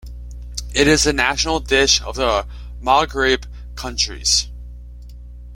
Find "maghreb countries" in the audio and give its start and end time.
2.81-4.47